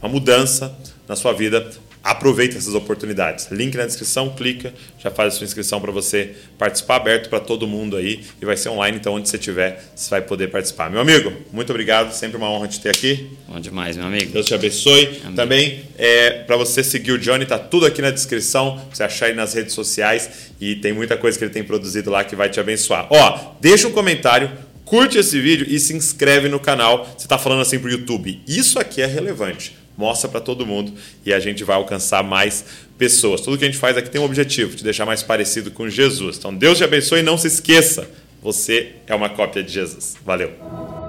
uma 0.00 0.08
mudança 0.08 0.76
na 1.08 1.16
sua 1.16 1.32
vida 1.32 1.68
aproveita 2.02 2.58
essas 2.58 2.74
oportunidades. 2.74 3.48
Link 3.50 3.76
na 3.76 3.86
descrição, 3.86 4.30
clica, 4.30 4.74
já 4.98 5.10
faz 5.10 5.34
a 5.34 5.36
sua 5.36 5.44
inscrição 5.44 5.80
para 5.80 5.92
você 5.92 6.34
participar, 6.58 6.96
aberto 6.96 7.28
para 7.28 7.38
todo 7.38 7.66
mundo 7.66 7.96
aí 7.96 8.24
e 8.40 8.44
vai 8.44 8.56
ser 8.56 8.70
online, 8.70 8.98
então 8.98 9.14
onde 9.14 9.28
você 9.28 9.36
estiver, 9.36 9.82
você 9.94 10.10
vai 10.10 10.22
poder 10.22 10.48
participar. 10.48 10.90
Meu 10.90 11.00
amigo, 11.00 11.32
muito 11.52 11.70
obrigado, 11.70 12.12
sempre 12.12 12.36
uma 12.36 12.50
honra 12.50 12.66
te 12.66 12.80
ter 12.80 12.90
aqui. 12.90 13.30
Bom 13.46 13.60
demais, 13.60 13.96
meu 13.96 14.06
amigo. 14.06 14.32
Deus 14.32 14.46
te 14.46 14.54
abençoe. 14.54 15.20
Amém. 15.22 15.34
Também, 15.34 15.84
é, 15.96 16.30
para 16.30 16.56
você 16.56 16.82
seguir 16.82 17.12
o 17.12 17.18
Johnny, 17.18 17.46
tá 17.46 17.58
tudo 17.58 17.86
aqui 17.86 18.02
na 18.02 18.10
descrição, 18.10 18.84
você 18.92 19.04
achar 19.04 19.28
ele 19.28 19.36
nas 19.36 19.54
redes 19.54 19.74
sociais 19.74 20.52
e 20.60 20.76
tem 20.76 20.92
muita 20.92 21.16
coisa 21.16 21.38
que 21.38 21.44
ele 21.44 21.52
tem 21.52 21.62
produzido 21.62 22.10
lá 22.10 22.24
que 22.24 22.34
vai 22.34 22.48
te 22.48 22.58
abençoar. 22.58 23.06
Ó, 23.10 23.54
deixa 23.60 23.86
um 23.86 23.92
comentário, 23.92 24.50
curte 24.84 25.18
esse 25.18 25.40
vídeo 25.40 25.66
e 25.68 25.78
se 25.78 25.94
inscreve 25.94 26.48
no 26.48 26.58
canal. 26.58 27.04
Você 27.16 27.26
está 27.26 27.38
falando 27.38 27.62
assim 27.62 27.78
para 27.78 27.88
o 27.88 27.92
YouTube. 27.92 28.40
Isso 28.46 28.78
aqui 28.78 29.00
é 29.00 29.06
relevante 29.06 29.81
mostra 29.96 30.28
para 30.28 30.40
todo 30.40 30.66
mundo 30.66 30.92
e 31.24 31.32
a 31.32 31.40
gente 31.40 31.64
vai 31.64 31.76
alcançar 31.76 32.22
mais 32.22 32.64
pessoas. 32.96 33.40
Tudo 33.40 33.58
que 33.58 33.64
a 33.64 33.66
gente 33.66 33.78
faz 33.78 33.96
aqui 33.96 34.10
tem 34.10 34.20
um 34.20 34.24
objetivo, 34.24 34.76
te 34.76 34.84
deixar 34.84 35.04
mais 35.06 35.22
parecido 35.22 35.70
com 35.70 35.88
Jesus. 35.88 36.36
Então 36.38 36.54
Deus 36.54 36.78
te 36.78 36.84
abençoe 36.84 37.20
e 37.20 37.22
não 37.22 37.36
se 37.36 37.46
esqueça, 37.46 38.08
você 38.42 38.92
é 39.06 39.14
uma 39.14 39.28
cópia 39.28 39.62
de 39.62 39.72
Jesus. 39.72 40.16
Valeu. 40.24 41.01